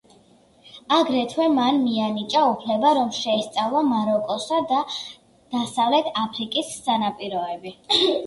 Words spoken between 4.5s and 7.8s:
და დასავლეთ აფრიკის სანაპიროები.